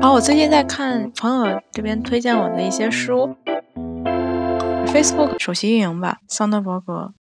[0.00, 3.36] 然后我最近在看朋友这边推荐我的一些书
[4.86, 7.12] ，Facebook 首席运营吧，桑德伯格，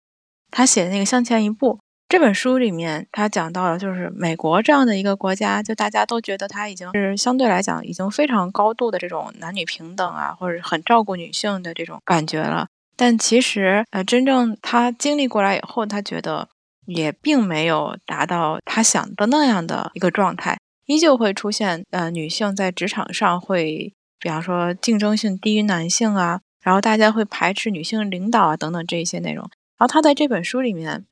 [0.51, 1.73] 他写的那个《向前一步》
[2.10, 12.68] 这本书里面，他讲到了就是美国这样的一个国家，就大家都觉得他已经是相对来讲已经非常高度的这种男女平等啊，或者很照顾女性的这种感觉了。
[12.96, 16.48] 但其实，呃，真正他经历过来以后，他觉得
[16.86, 20.57] 也并没有达到他想的那样的一个状态。
[20.86, 29.43] 依旧会出现，呃，女性在职场上会，比方说竞争性低于男性啊，然后大家会排斥女性领导啊等等这一些内容。
[29.78, 31.06] 然后他在这本书里面，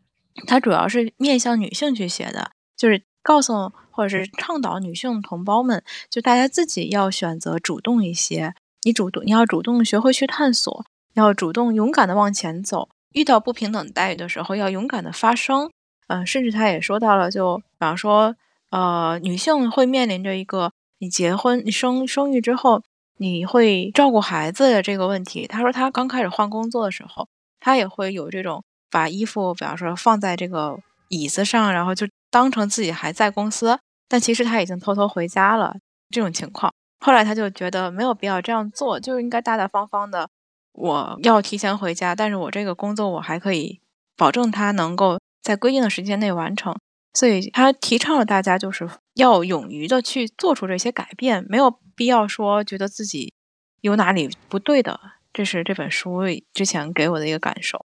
[0.47, 8.53] 他主要是面向女性去写的，就是告诉或者是倡导女性同胞们，就大家自己要选择主动一些，
[8.83, 15.71] 你主动你要主动学会去探索，要主动勇敢的往前走，遇到不平等待遇的时候要勇敢的发声。
[16.07, 18.35] 嗯，甚至他也说到了，就比方说。
[18.71, 22.81] 呃，女性会面临着一个你结婚、你生生育之后，
[23.15, 25.47] 你会照顾孩子的这个问题。
[25.47, 27.29] 他说他刚开始换工作的时候，
[27.61, 35.75] 他也会有这种把衣服，比方说放在这个椅子上，然后就当成自己还在公司，但其实他已经偷偷回家了
[36.09, 36.73] 这种情况。
[36.99, 40.29] 后来他就觉得没有必要这样做，就应该大大方方的，
[40.73, 43.79] 我要提前回家，但是我这个工作我还可以
[44.17, 46.75] 保证他能够在规定的时间内完成。
[47.13, 53.33] 所以他提倡了大家就是要勇于的去做出这些改变，没有必要说觉得自己
[53.81, 54.99] 有哪里不对的。
[55.31, 56.21] 这是这本书
[56.53, 57.85] 之前给我的一个感受。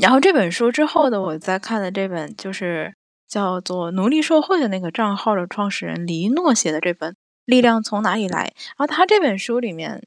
[0.00, 2.94] 然后这本书之后的我在看的这本就是
[3.28, 7.12] 叫做《奴隶社会》的那个账号的创始人李一诺写的这本
[7.44, 8.52] 《力量从哪里来》。
[8.68, 10.02] 然后他这本书里面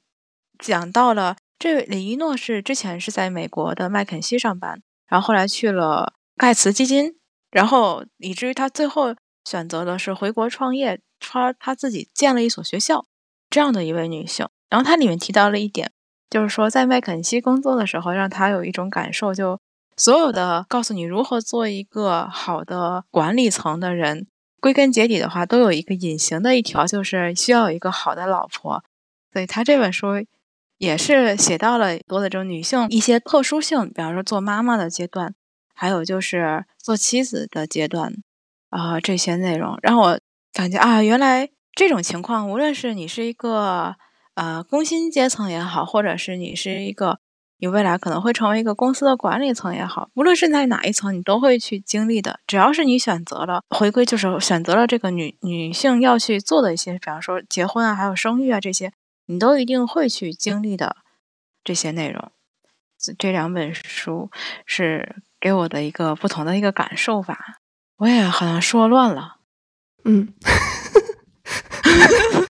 [0.58, 7.16] 讲到了，这位李一诺是之前是在美国的麦肯锡上班，然后后来去了盖茨基金。
[7.52, 9.16] 然后以至于他最后
[9.46, 13.06] 选择的是回国创业，他他自己建了一所学校，
[13.48, 14.48] 这样的一位女性。
[14.72, 15.92] 然后他里面提到了一点，
[16.32, 19.60] 就是说在麦肯锡工作的时候，让他有一种感受，就
[19.98, 24.28] 所有的告诉你如何做一个好的管理层的人，
[24.60, 28.84] 归根结底的话，都有一个隐形的一条，就是需要一个好的老婆。
[29.32, 30.26] 所以他这本书
[30.78, 35.36] 也是写到了多的这种女性一些特殊性，比方说做妈妈的阶段。
[35.76, 38.14] 还有就是做妻子的阶段，
[38.70, 40.20] 啊，这些内容让我
[40.54, 43.96] 感觉啊，原来这种情况，无论是你是一个
[44.36, 47.20] 呃工薪阶层也好，或者是你是一个
[47.64, 52.42] 你未来可能会成为一个公司的管理层也好，无论是在哪一层，你都会去经历的。
[52.46, 58.92] 只要是你选择了回归，就是选择了这个女女性要去做的一些，比方说结婚啊，还有生育啊这些，
[59.28, 60.98] 你都一定会去经历的
[61.64, 62.34] 这些内容。
[63.18, 64.30] 这两本书
[64.66, 65.24] 是。
[65.40, 67.38] 给我的一个不同的一个感受吧，
[67.98, 69.40] 我也好像说乱了，
[70.06, 70.34] 嗯，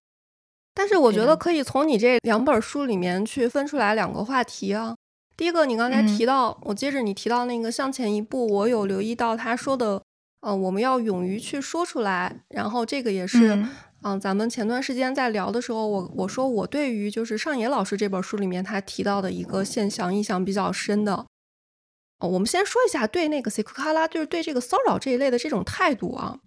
[0.72, 4.94] 但是我觉得可以从你这两本书里面去分出来两个话题啊。
[5.36, 10.02] 第一个，你刚才提到，我接着你提到那个向前一步，我有留意到他说的，
[10.40, 12.40] 呃，我们要勇于去说出来。
[12.48, 13.58] 然后这个也是，
[14.02, 21.26] 嗯，咱们前段时间在聊的时候，我我说我对于就是上野老师这本书里面他提到的一个现象印象比较深的。
[22.20, 23.50] 哦我们先说一下对那个
[23.92, 26.38] 拉，就是对这个骚扰这一类的这种态度啊。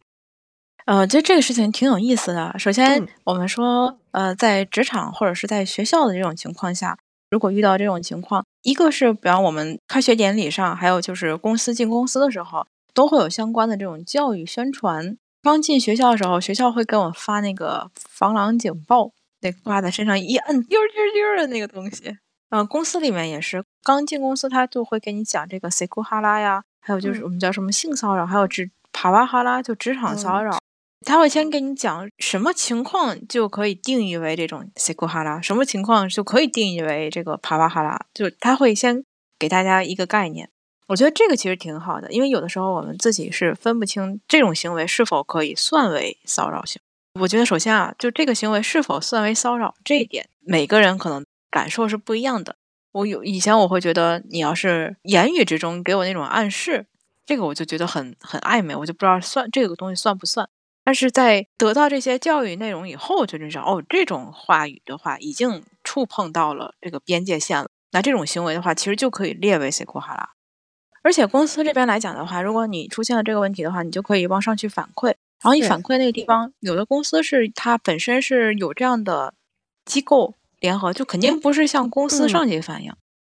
[0.85, 2.57] 呃，其实这个事情挺有意思的。
[2.57, 6.97] 首先，我们说，呃，在职场或者是在学校的这种情况下，
[7.29, 15.17] 如果遇到这种情况，一个是比方我们开学典礼上，还有就是公司进公司的时候，都会有相关的这种教育宣传。
[15.43, 19.11] 刚进学校的时候，学校会给我们发那个防狼警报，
[19.41, 22.17] 那挂在身上一摁，丢丢丢的那个东西。
[22.49, 30.57] 嗯，公司里面也是，刚进公司他就会给你讲这个 seku 哈拉呀，还有就是我们叫什么性骚扰，还有职帕瓦哈拉就职场骚扰，
[31.07, 39.05] 他会先给你讲什么情况就可以定义为这种 seku 哈拉，什么情况就可以定义为这个帕瓦哈拉，就他会先
[39.39, 40.49] 给大家一个概念。
[40.87, 46.81] 我觉得这个其实挺好的，因为有的时候我们自己是分不清这种行为是否可以算为骚扰性。
[47.21, 51.23] 我觉得首先啊，就这个行为是否算为骚扰这一点，每个人可能。
[51.49, 52.57] 感受是不一样的。
[52.91, 56.85] 我有以前我会觉得，你要是言语之中给我那种暗示，
[57.25, 60.47] 这个我就觉得很很暧昧，我就不知道算这个东西算不算。
[60.87, 67.67] 但是在得到这些教育内容以后，就认识哦，这种话语的话已经触碰到了这个边界线了。
[67.91, 70.29] 那这种行为的话，其实就可以列为 seku 哈拉。
[71.03, 75.07] 而且公司这边来讲的话，如果你出现了这个问题的话，你就可以往上去反馈。
[75.07, 79.33] 然后你反馈那个地方，有的公司是它本身是有这样的
[79.83, 80.35] 机构。
[80.61, 82.93] 联合，就肯定不是向公司上级反映，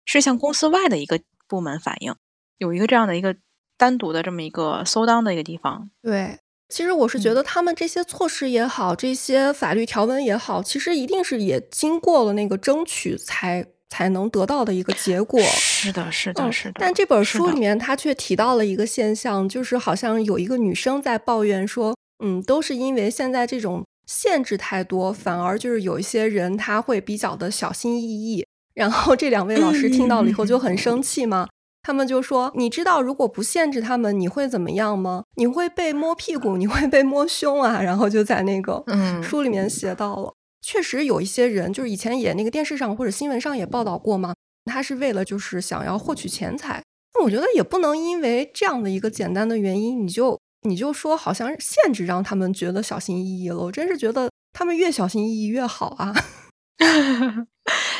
[0.05, 2.13] 是向公司外的一个部门反映，
[2.59, 3.35] 有一个这样的一个
[3.75, 5.89] 单独的这么一个搜当的一个地方。
[6.03, 6.39] 对，
[6.69, 15.41] 其实我是觉得他们这些措施也好，这些法律条文也好，其实一定是也经过了那个争取才才能得到的一个结果。
[15.41, 16.75] 是的，是的，是的。
[16.77, 23.83] 但这本书里面他却提到了一个现象，就是好像有一个女生在抱怨说，嗯，都是因为现在这种。
[24.11, 28.43] 限制太多，反而就是有一些人他会比较的小心翼翼。
[28.73, 31.47] 然后这两位老师听到了以后就很生气嘛，
[31.81, 35.23] 他们就说：“你知道如果不限制他们，你会怎么样吗？
[35.35, 38.83] 你会被摸屁股，你会被摸胸啊！”然后就在那个
[39.21, 44.33] 书里面写到了，确实有一些人就是以前也那个电视上或者新闻上也报道过嘛，
[44.65, 46.83] 他是为了就是想要获取钱财。
[47.13, 50.39] 那我觉得也不能因为这样的一个简单的原因，你就。
[50.63, 56.13] 你就说好像限制让他们觉得小心翼翼了，我真是觉得他们越小心翼翼越好啊。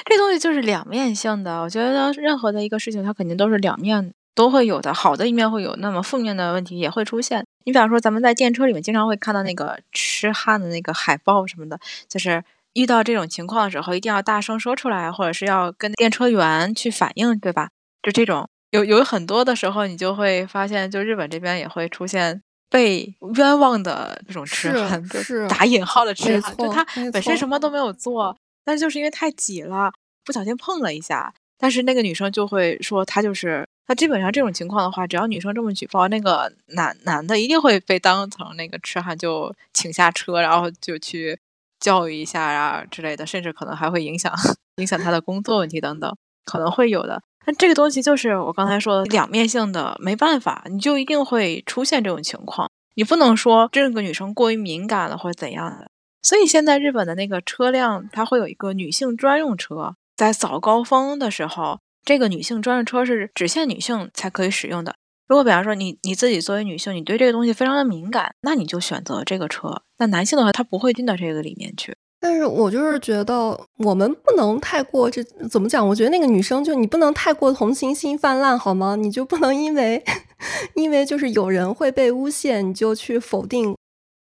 [0.05, 7.45] 这东西就是两面性的，我觉得任何的一个事情，它肯定都是两面都会有的，好的一面会有，那么负面的问题也会出现。
[7.65, 12.43] 你比方说，咱们在电车里面经常会看到那个痴汉的那个海报什么的，就是
[12.73, 17.69] 遇到这种情况的时候，一定要大声说出来，或者是要跟电车员去反映，对吧？
[18.01, 22.41] 就这种有有很多的时候，你就会发现，就日本这边也会出现。
[22.71, 28.37] 被冤枉的这种痴汉，是打引号的痴汉，就他本身什么都没有做，
[28.69, 29.91] 但是就是因为太挤了，
[30.23, 33.95] 不小心碰了一下，但是那个女生就会说她就是他。
[33.95, 41.39] 基本上这种情况的话，只要女生这么举报，那个男男的一定会被当成那个痴汉，就请下车，然后就去
[41.79, 44.31] 教育一下啊之类的，甚至可能还会影响
[44.77, 47.19] 影响他的工作问题等等，可能会有的。
[47.47, 52.69] 那这个东西就是我刚才说的两面性的，没办法，你就一定会出现这种情况。
[52.93, 55.88] 你不能说这个女生过于敏感了或者怎样的。
[56.21, 64.95] 所以现在日本的那个车辆，它会有一个女性专用车，在早高峰的时候，这个女性专用车是只限女性才可以使用的。
[65.27, 69.83] 如果比方说你你自己作为女性，你对这个东西非常的敏感，那你就选择这个车。
[69.99, 71.95] 那男性的话，他不会进到这个里面去。
[72.19, 75.87] 但是我就是觉得，我们不能太过这怎么讲？
[75.87, 78.97] 我觉得那个女生就你不能太过同情心泛滥，好吗？
[78.97, 80.03] 你就不能因为
[80.75, 83.73] 因为就是有人会被诬陷，你就去否定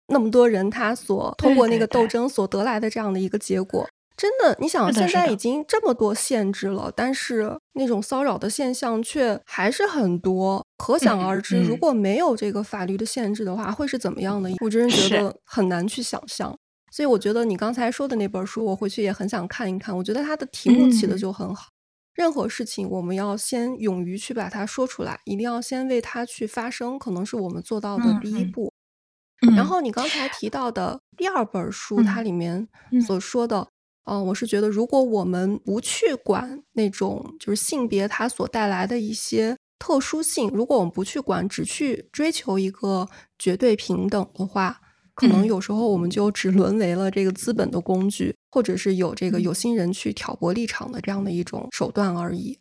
[0.08, 3.88] 那么多人他所通过那个斗争所得来的这样的一个结果。
[4.16, 14.52] 真的，你想现在已经这么多限制了，但是那种骚扰的现象却还是很多，可想而知，如果没有这个法律的限制的话，会是怎么样的？
[14.62, 16.56] 我真是觉得很难去想象。
[16.92, 19.98] 所以我觉得你刚才说的那本书，我回去也很想看一看。
[19.98, 21.70] 我觉得它的题目起的就很好。
[22.14, 28.72] 任何事情，我们要先勇于去把它说出来，一定要先为它去发声，可能是我们做到的第一步。
[29.56, 32.68] 然后你刚才提到的第二本书，它里面
[33.06, 33.68] 所说的，
[34.06, 44.80] 嗯，我是觉得，如果我们不去管那种就是性别它所带来的一些特殊性，如果我们不去管，只去追求一个绝对平等的话。
[45.16, 52.58] 可能有时候我们就只沦为了这个资本的工具，或者是有这个有心人去挑拨立场的这样的一种手段而已。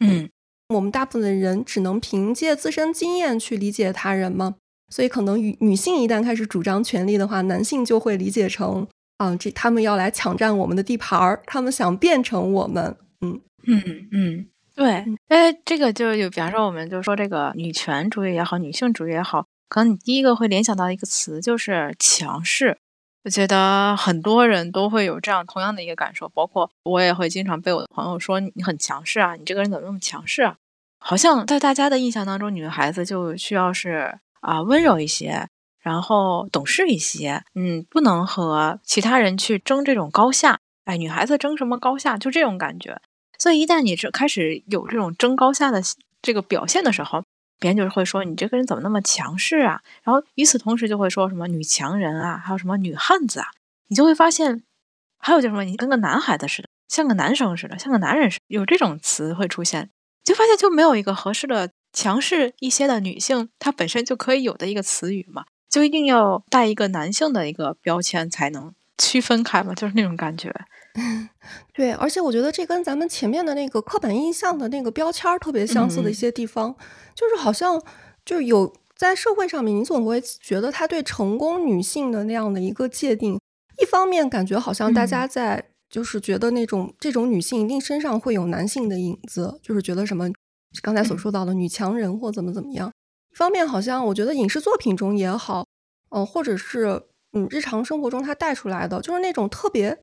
[0.00, 0.30] 嗯，
[0.70, 4.54] 我们大部分人只能凭借自身经验去理解他人吗？
[4.92, 8.86] 所以，可能女女性一旦开始主张权利的话，男性就会理解成
[9.16, 12.94] 啊，这他们要来抢占我们的地盘儿，他们想变成我们。
[13.22, 15.04] 嗯嗯嗯，对。
[15.28, 19.46] 哎，这个就有，比方说，我们就说这个女权主义也好，女性主义也好。
[19.70, 22.76] 可能你第一个会联想到一个词就是强势，
[23.24, 30.56] 我觉得很多人都会有这样同样的一个感受，包括我也会经常被我的朋友说你很强势啊，你这个人怎么那么强势啊？
[30.98, 35.48] 好像在大家的印象当中，女孩子就需要是啊温柔一些，
[35.80, 42.18] 然后懂事一些，嗯，不能和其他人去争这种高下，哎，女孩子争什么高下？
[42.18, 43.00] 就这种感觉。
[43.38, 45.80] 所以一旦你这开始有这种争高下的
[46.20, 47.24] 这个表现的时候，
[47.58, 49.80] 别人就是会说你这个人怎么那么强势啊？
[50.02, 53.46] 然后与此同时就会说什么女强人啊，还有什么女汉子啊？
[53.88, 54.62] 你就会发现，
[55.18, 59.90] 还有叫什么你跟个男孩子似的，像个男生似的，像个男人似的，有这种词会出现，
[60.24, 70.52] 就发现就没有一个合适的强势一些的女性，她本身就可以有的一个词语嘛，就一定要带一个男性的一个标签才能区分开嘛，就是那种感觉。
[71.72, 76.74] 对，而且我觉得这跟咱们前面的那个刻板印象的那个标签特别相似的一些地方，
[77.14, 77.82] 就是好像
[78.24, 83.40] 就是有在社会上面，你总会觉得他对成功女性的那样的一个界定，
[83.80, 90.30] 一方面感觉好像大家在就是觉得那种这种女性一定身上会有男性的影子，就是觉得什么
[90.80, 92.90] 刚才所说到的女强人或怎么怎么样。
[93.32, 95.66] 一方面好像我觉得影视作品中也好，
[96.10, 97.02] 嗯，或者是
[97.32, 99.98] 嗯日常生活中她带出来的，就是那种特别。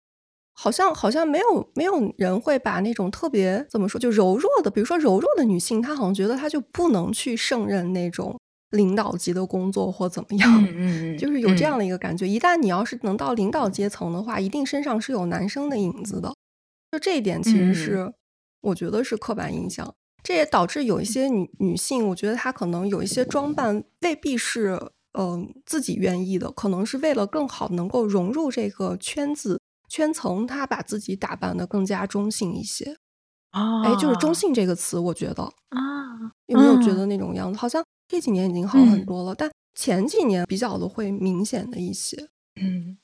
[0.62, 8.38] 好像好像没有没有人会把那种特别怎么说就柔弱的，比如说柔弱的女性，她好像觉得她就不能去胜任那种
[8.72, 12.28] 领导级的工作或怎么样， 嗯嗯，就是有这样的一个感觉。
[12.28, 16.34] 一旦你要是能到领导阶层的话，一定身上是有男生的影子的。
[16.92, 18.12] 就这一点，其实是
[18.60, 19.94] 我觉得是刻板印象。
[20.24, 24.80] 这也导致有一些女女性，我觉得她可能有一些装扮未必是
[25.14, 29.60] 嗯自己愿意的，可能是为了更好能够融入这个圈子。
[29.92, 32.96] 圈层，她把自己打扮的更加中性一些，
[33.50, 35.80] 啊，哎，就是中性这个词，我觉得啊，
[36.46, 37.58] 有没有觉得那种样子？
[37.58, 42.30] 好像这几年已经好很多了，但前几年比较的会明显的一些，
[42.62, 43.00] 嗯。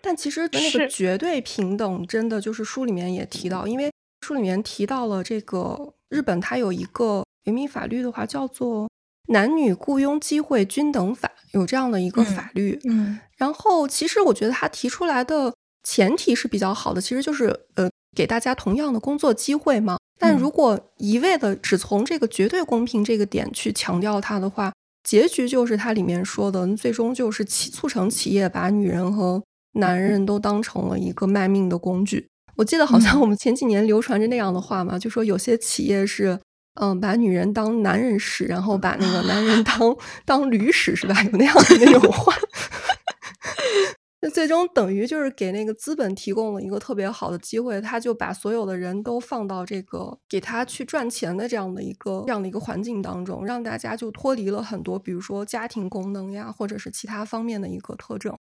[0.00, 3.92] 但其实那个绝对平等，真的就是书里面也提到，因为
[4.22, 8.84] 书里面提到了这个日本，它有一个原民法律的话，叫做
[9.32, 12.78] 《男女雇佣机会均等法》，有这样的一个法律。
[12.84, 15.54] 嗯，然后其实我觉得他提出来的。
[15.84, 17.46] 前提是比较好的，其实就是
[17.76, 19.96] 呃给大家同样的工作机会嘛。
[20.18, 24.70] 但如果一味的只从这个绝对公平这个点去强调它的话，
[25.02, 29.42] 结局就是它里面说的，最终就是企促成企业把女人和
[29.74, 32.28] 男人都当成了一个卖命的工具。
[32.58, 36.40] 我记得好像我们前几年流传着那样的话嘛，就说有些企业是
[36.74, 41.22] 嗯把女人当男人使，然后把那个男人当当驴使，是吧？
[41.22, 42.34] 有那样的那种话。
[44.20, 58.36] 那最终等于就是给那个资本提供了一个特别好的机会，他就把所有的人都放到这个给他去赚钱的这样的一个这样的一个环境当中，让大家就脱离了很多，比如说家庭功能呀，或者是其他方面的一个特征。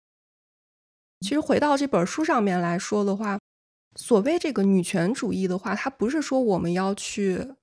[1.21, 3.39] 其实回到这本书上面来说的话，
[3.97, 7.55] 所谓这个女权主义的话，它不是说我们要去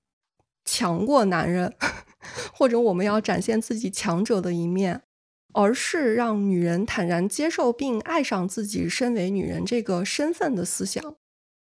[0.65, 1.73] 强过男人，
[2.53, 5.03] 或者我们要展现自己强者的一面。
[5.55, 11.15] 而是让女人坦然接受并爱上自己身为女人这个身份的思想，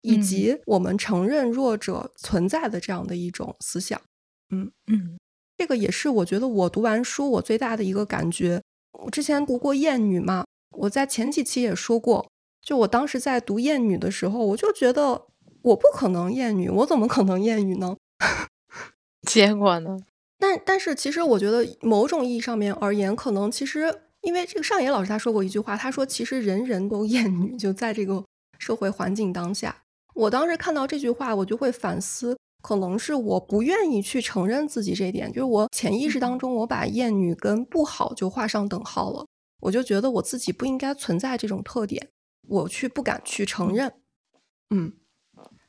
[0.01, 4.01] 以及我们承认弱者存在的这样的一种思想。
[4.49, 5.19] 嗯嗯，
[5.55, 8.63] 这个也是我觉得我读完书我最大的一个感觉。
[8.93, 12.31] 我之前读过《厌女》嘛，我在前几期也说过，
[12.67, 15.27] 就我当时在读《厌女》的时候，我就觉得
[15.61, 17.95] 我不可能厌女，我怎么可能厌女呢？
[19.25, 19.97] 结果呢？
[20.37, 28.21] 但但是，其实我觉得某种意义上面而言，可能其实因为这个上野老师他说过一句话，他说其实人人都厌女，就在这个
[28.59, 29.83] 社会环境当下。
[30.13, 39.25] 我当时看到这句话，我就会反思，可能是我不愿意去承认自己这一点，就是我潜意识当中我把厌女跟不好就画上等号了，
[39.61, 42.09] 我就觉得我自己不应该存在这种特点，
[42.47, 43.93] 我去不敢去承认。
[44.69, 44.93] 嗯，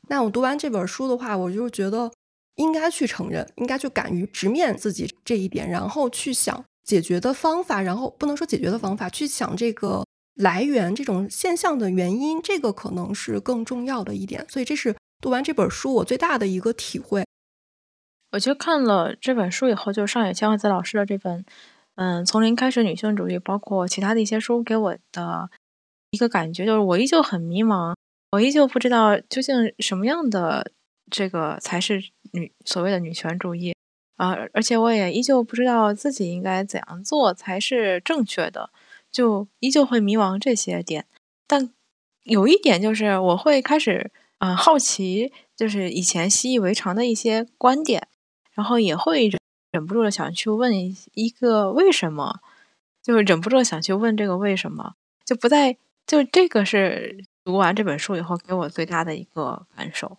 [0.08, 2.10] 那我读完这本书的话，我就觉得。
[2.58, 10.04] 应该去承认，应该去敢于直面自己这一点，然后去想解决的方法，然后不能说解决的方法，去想这个
[10.34, 14.44] 来源、这种现象的原因，这个可能是更重要的一点。
[14.48, 17.24] 所以，这是读完这本书我最大的一个体会。
[18.32, 21.44] 我就看了这本书以后，就上野千鹤子老师的这本
[21.94, 25.48] 《嗯，从零开始女性主义》，包括其他的一些书，给我的
[26.10, 27.94] 一个感觉就是，我依旧很迷茫，
[28.32, 30.72] 我依旧不知道究竟什么样的
[31.10, 32.10] 这个才是。
[32.32, 33.74] 女所谓的女权主义
[34.16, 38.68] 啊，而且我也依旧不知道自己应该怎样做才是正确的，
[39.10, 41.06] 就依旧会迷茫这些点。
[41.46, 41.72] 但
[42.24, 48.06] 有一点就是，我会开始啊好奇，就是以前习以为常的一些观点，
[48.52, 49.30] 然后也会
[49.70, 50.70] 忍不住的想去问
[51.14, 52.40] 一个为什么，
[53.02, 60.16] 就是忍不住想去问这个为什么，就不再就这个是读完这本书以后给我最大的一个感受。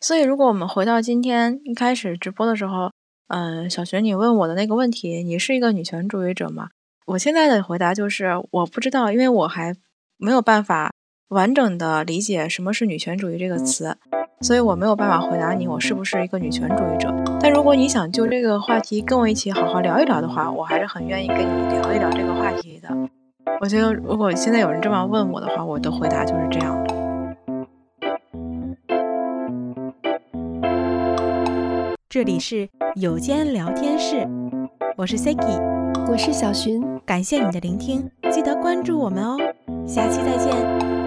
[0.00, 2.92] 所以，如果我们回到今天一开始直播的时候，
[3.26, 6.68] 嗯，小学你问我的那个问题，你是一个女权主义者吗？
[7.06, 9.74] 我现在的回答就是我不知道，因为我还
[10.18, 10.92] 没有办法
[11.28, 13.96] 完整的理解什么是女权主义这个词，
[14.40, 17.12] 所以我没有办法回答你我是不是一个女权主义者。
[17.40, 23.21] 但如果你想就这个话题跟我一起好好聊一聊的话，我还是很愿意跟你聊一聊这个话题的。
[23.60, 26.94] 我觉得，如果现在有人这么问我的话，我的回答就是这样的。
[32.08, 34.28] 这里是有间聊天室，
[34.96, 35.60] 我是 Siki，
[36.10, 39.36] 我是小寻，感谢你的聆听，记得关注我们哦，
[39.86, 41.01] 下期再见。